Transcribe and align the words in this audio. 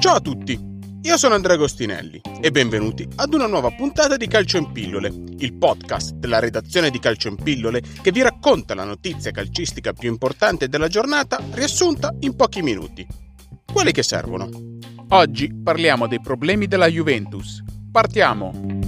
Ciao 0.00 0.14
a 0.14 0.20
tutti, 0.20 0.58
io 1.02 1.16
sono 1.18 1.34
Andrea 1.34 1.56
Agostinelli 1.56 2.22
e 2.40 2.50
benvenuti 2.50 3.06
ad 3.16 3.34
una 3.34 3.46
nuova 3.46 3.70
puntata 3.70 4.16
di 4.16 4.26
Calcio 4.26 4.56
in 4.56 4.72
Pillole, 4.72 5.12
il 5.38 5.52
podcast 5.52 6.14
della 6.14 6.38
redazione 6.38 6.88
di 6.88 6.98
Calcio 6.98 7.28
in 7.28 7.36
Pillole 7.36 7.82
che 8.00 8.12
vi 8.12 8.22
racconta 8.22 8.74
la 8.74 8.84
notizia 8.84 9.30
calcistica 9.30 9.92
più 9.92 10.08
importante 10.08 10.68
della 10.68 10.88
giornata 10.88 11.38
riassunta 11.50 12.14
in 12.20 12.34
pochi 12.34 12.62
minuti. 12.62 13.06
Quelli 13.70 13.92
che 13.92 14.02
servono. 14.02 14.48
Oggi 15.08 15.52
parliamo 15.52 16.06
dei 16.06 16.20
problemi 16.22 16.66
della 16.66 16.88
Juventus. 16.88 17.62
Partiamo! 17.92 18.83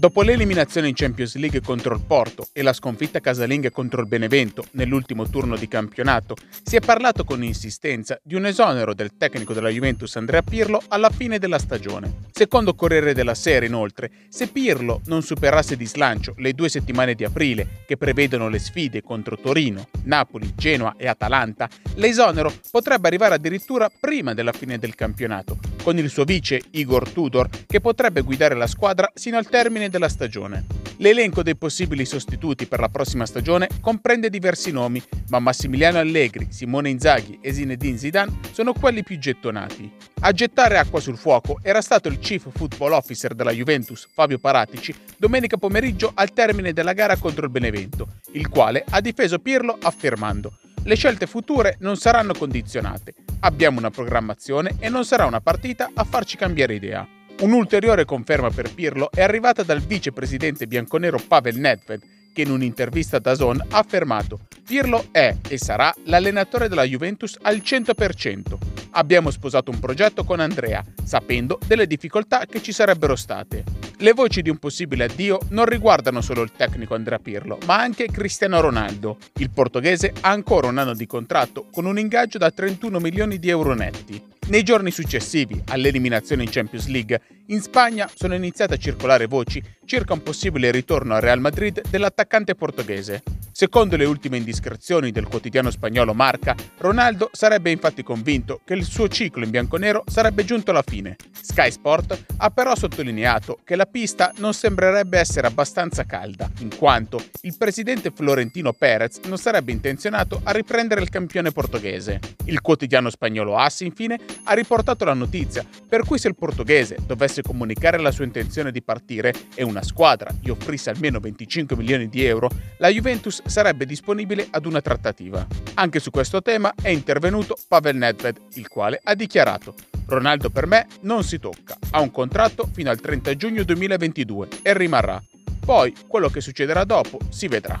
Dopo 0.00 0.22
l'eliminazione 0.22 0.88
in 0.88 0.94
Champions 0.94 1.36
League 1.36 1.60
contro 1.60 1.94
il 1.94 2.00
Porto 2.00 2.48
e 2.54 2.62
la 2.62 2.72
sconfitta 2.72 3.20
casalinga 3.20 3.68
contro 3.70 4.00
il 4.00 4.08
Benevento 4.08 4.64
nell'ultimo 4.70 5.28
turno 5.28 5.58
di 5.58 5.68
campionato, 5.68 6.36
si 6.62 6.76
è 6.76 6.80
parlato 6.80 7.22
con 7.22 7.44
insistenza 7.44 8.18
di 8.22 8.34
un 8.34 8.46
esonero 8.46 8.94
del 8.94 9.18
tecnico 9.18 9.52
della 9.52 9.68
Juventus 9.68 10.16
Andrea 10.16 10.40
Pirlo 10.40 10.80
alla 10.88 11.10
fine 11.10 11.38
della 11.38 11.58
stagione. 11.58 12.28
Secondo 12.32 12.74
Corriere 12.74 13.12
della 13.12 13.34
Sera, 13.34 13.66
inoltre, 13.66 14.10
se 14.30 14.46
Pirlo 14.46 15.02
non 15.04 15.20
superasse 15.20 15.76
di 15.76 15.84
slancio 15.84 16.32
le 16.38 16.54
due 16.54 16.70
settimane 16.70 17.14
di 17.14 17.24
aprile, 17.24 17.84
che 17.86 17.98
prevedono 17.98 18.48
le 18.48 18.58
sfide 18.58 19.02
contro 19.02 19.36
Torino, 19.36 19.86
Napoli, 20.04 20.54
Genoa 20.56 20.94
e 20.96 21.08
Atalanta, 21.08 21.68
l'esonero 21.96 22.50
potrebbe 22.70 23.06
arrivare 23.06 23.34
addirittura 23.34 23.90
prima 24.00 24.32
della 24.32 24.52
fine 24.52 24.78
del 24.78 24.94
campionato, 24.94 25.58
con 25.82 25.98
il 25.98 26.08
suo 26.08 26.24
vice 26.24 26.58
Igor 26.70 27.10
Tudor 27.10 27.50
che 27.66 27.82
potrebbe 27.82 28.22
guidare 28.22 28.54
la 28.54 28.66
squadra 28.66 29.10
sino 29.12 29.36
al 29.36 29.46
termine 29.46 29.88
della 29.90 30.08
stagione. 30.08 30.64
L'elenco 30.96 31.42
dei 31.42 31.56
possibili 31.56 32.06
sostituti 32.06 32.66
per 32.66 32.80
la 32.80 32.88
prossima 32.88 33.26
stagione 33.26 33.68
comprende 33.80 34.30
diversi 34.30 34.70
nomi, 34.70 35.02
ma 35.28 35.38
Massimiliano 35.38 35.98
Allegri, 35.98 36.46
Simone 36.50 36.88
Inzaghi 36.88 37.38
e 37.42 37.52
Zinedine 37.52 37.98
Zidane 37.98 38.38
sono 38.52 38.72
quelli 38.72 39.02
più 39.02 39.18
gettonati. 39.18 39.92
A 40.20 40.32
gettare 40.32 40.78
acqua 40.78 41.00
sul 41.00 41.18
fuoco 41.18 41.58
era 41.62 41.82
stato 41.82 42.08
il 42.08 42.18
Chief 42.18 42.46
Football 42.50 42.92
Officer 42.92 43.34
della 43.34 43.52
Juventus, 43.52 44.08
Fabio 44.10 44.38
Paratici, 44.38 44.94
domenica 45.18 45.58
pomeriggio 45.58 46.12
al 46.14 46.32
termine 46.32 46.72
della 46.72 46.94
gara 46.94 47.16
contro 47.16 47.44
il 47.44 47.50
Benevento, 47.50 48.06
il 48.32 48.48
quale 48.48 48.84
ha 48.88 49.00
difeso 49.02 49.38
Pirlo 49.38 49.76
affermando 49.78 50.52
le 50.84 50.94
scelte 50.94 51.26
future 51.26 51.76
non 51.80 51.96
saranno 51.96 52.32
condizionate. 52.32 53.14
Abbiamo 53.40 53.78
una 53.78 53.90
programmazione 53.90 54.76
e 54.78 54.88
non 54.88 55.04
sarà 55.04 55.26
una 55.26 55.40
partita 55.40 55.90
a 55.92 56.04
farci 56.04 56.36
cambiare 56.36 56.74
idea. 56.74 57.06
Un'ulteriore 57.40 58.04
conferma 58.04 58.50
per 58.50 58.74
Pirlo 58.74 59.10
è 59.10 59.22
arrivata 59.22 59.62
dal 59.62 59.80
vicepresidente 59.80 60.66
bianconero 60.66 61.18
Pavel 61.26 61.58
Nedved, 61.58 62.02
che 62.34 62.42
in 62.42 62.50
un'intervista 62.50 63.18
da 63.18 63.34
Zone 63.34 63.64
ha 63.70 63.78
affermato 63.78 64.40
Pirlo 64.62 65.06
è 65.10 65.34
e 65.48 65.56
sarà 65.56 65.92
l'allenatore 66.04 66.68
della 66.68 66.84
Juventus 66.84 67.38
al 67.40 67.56
100%. 67.56 68.58
Abbiamo 68.90 69.30
sposato 69.30 69.70
un 69.70 69.80
progetto 69.80 70.22
con 70.22 70.38
Andrea, 70.38 70.84
sapendo 71.02 71.58
delle 71.66 71.86
difficoltà 71.86 72.44
che 72.44 72.60
ci 72.60 72.72
sarebbero 72.72 73.16
state. 73.16 73.64
Le 73.96 74.12
voci 74.12 74.42
di 74.42 74.50
un 74.50 74.58
possibile 74.58 75.04
addio 75.04 75.38
non 75.48 75.64
riguardano 75.64 76.20
solo 76.20 76.42
il 76.42 76.52
tecnico 76.54 76.94
Andrea 76.94 77.18
Pirlo, 77.18 77.58
ma 77.64 77.80
anche 77.80 78.10
Cristiano 78.10 78.60
Ronaldo. 78.60 79.16
Il 79.38 79.50
portoghese 79.50 80.12
ha 80.20 80.28
ancora 80.28 80.66
un 80.66 80.76
anno 80.76 80.94
di 80.94 81.06
contratto 81.06 81.68
con 81.70 81.86
un 81.86 81.98
ingaggio 81.98 82.36
da 82.36 82.50
31 82.50 82.98
milioni 82.98 83.38
di 83.38 83.48
euro 83.48 83.74
netti. 83.74 84.38
Nei 84.50 84.64
giorni 84.64 84.90
successivi 84.90 85.62
all'eliminazione 85.68 86.42
in 86.42 86.50
Champions 86.50 86.88
League, 86.88 87.20
in 87.46 87.60
Spagna 87.60 88.10
sono 88.12 88.34
iniziate 88.34 88.74
a 88.74 88.78
circolare 88.78 89.26
voci 89.26 89.62
circa 89.84 90.12
un 90.12 90.22
possibile 90.22 90.70
ritorno 90.70 91.14
al 91.14 91.20
Real 91.20 91.40
Madrid 91.40 91.82
dell'attaccante 91.88 92.56
portoghese. 92.56 93.22
Secondo 93.52 93.96
le 93.96 94.04
ultime 94.04 94.36
indiscrezioni 94.36 95.10
del 95.10 95.26
quotidiano 95.26 95.70
spagnolo 95.70 96.14
Marca, 96.14 96.54
Ronaldo 96.78 97.28
sarebbe 97.32 97.70
infatti 97.72 98.04
convinto 98.04 98.60
che 98.64 98.74
il 98.74 98.84
suo 98.84 99.08
ciclo 99.08 99.42
in 99.42 99.50
bianconero 99.50 100.04
sarebbe 100.06 100.44
giunto 100.44 100.70
alla 100.70 100.84
fine. 100.86 101.16
Sky 101.40 101.72
Sport 101.72 102.26
ha 102.36 102.50
però 102.50 102.76
sottolineato 102.76 103.58
che 103.64 103.74
la 103.74 103.86
pista 103.86 104.32
non 104.36 104.54
sembrerebbe 104.54 105.18
essere 105.18 105.48
abbastanza 105.48 106.04
calda, 106.04 106.48
in 106.60 106.74
quanto 106.76 107.20
il 107.42 107.56
presidente 107.58 108.12
Florentino 108.14 108.72
Perez 108.72 109.18
non 109.26 109.38
sarebbe 109.38 109.72
intenzionato 109.72 110.40
a 110.44 110.52
riprendere 110.52 111.02
il 111.02 111.08
campione 111.08 111.50
portoghese. 111.50 112.20
Il 112.44 112.60
quotidiano 112.60 113.10
spagnolo 113.10 113.56
AS, 113.56 113.80
infine, 113.80 114.18
ha 114.44 114.54
riportato 114.54 115.04
la 115.04 115.14
notizia, 115.14 115.64
per 115.88 116.04
cui 116.04 116.18
se 116.18 116.28
il 116.28 116.36
portoghese 116.36 116.98
dovesse 117.06 117.42
comunicare 117.42 117.98
la 117.98 118.10
sua 118.10 118.24
intenzione 118.24 118.70
di 118.70 118.82
partire 118.82 119.32
e 119.54 119.62
una 119.62 119.82
squadra 119.82 120.30
gli 120.40 120.50
offrisse 120.50 120.90
almeno 120.90 121.20
25 121.20 121.76
milioni 121.76 122.08
di 122.08 122.24
euro, 122.24 122.50
la 122.78 122.88
Juventus 122.88 123.42
sarebbe 123.46 123.86
disponibile 123.86 124.46
ad 124.50 124.66
una 124.66 124.80
trattativa. 124.80 125.46
Anche 125.74 126.00
su 126.00 126.10
questo 126.10 126.42
tema 126.42 126.72
è 126.80 126.88
intervenuto 126.88 127.56
Pavel 127.68 127.96
Nedved, 127.96 128.36
il 128.54 128.68
quale 128.68 129.00
ha 129.02 129.14
dichiarato 129.14 129.74
Ronaldo 130.06 130.50
per 130.50 130.66
me 130.66 130.86
non 131.02 131.22
si 131.22 131.38
tocca, 131.38 131.76
ha 131.90 132.00
un 132.00 132.10
contratto 132.10 132.68
fino 132.72 132.90
al 132.90 133.00
30 133.00 133.36
giugno 133.36 133.62
2022 133.62 134.48
e 134.62 134.74
rimarrà. 134.74 135.22
Poi 135.64 135.94
quello 136.08 136.28
che 136.28 136.40
succederà 136.40 136.84
dopo 136.84 137.18
si 137.28 137.46
vedrà. 137.46 137.80